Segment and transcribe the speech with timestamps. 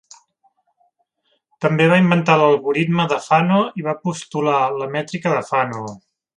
[1.65, 5.89] També va inventar l'algoritme de Fano i va postular la mètrica de Fano.